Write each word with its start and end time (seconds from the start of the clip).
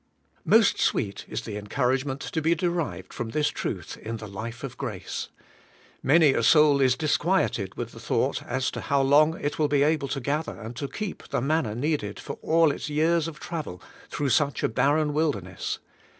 Most 0.45 0.79
sweet 0.79 1.25
is 1.29 1.43
the 1.43 1.57
encouragement 1.57 2.21
to 2.21 2.41
be 2.41 2.55
derived 2.55 3.13
from 3.13 3.29
this 3.29 3.49
truth 3.49 3.97
in 3.97 4.17
the 4.17 4.27
life 4.27 4.63
of 4.63 4.75
grace. 4.75 5.29
Many 6.01 6.33
a 6.33 6.41
soul 6.41 6.81
is 6.81 6.95
dis 6.97 7.17
quieted 7.17 7.75
with 7.75 7.91
the 7.91 7.99
thought 7.99 8.41
as 8.41 8.71
to 8.71 8.81
how 8.81 9.33
it 9.35 9.59
will 9.59 9.67
be 9.67 9.83
able 9.83 10.07
to 10.07 10.19
gather 10.19 10.59
and 10.59 10.75
to 10.77 10.87
keep 10.87 11.27
the 11.27 11.39
manna 11.39 11.75
needed 11.75 12.19
for 12.19 12.39
all 12.41 12.71
its 12.71 12.89
years 12.89 13.27
of 13.27 13.39
travel 13.39 13.79
through 14.09 14.29
such 14.29 14.63
a 14.63 14.67
barren 14.69 15.13
wilderness. 15.13 15.77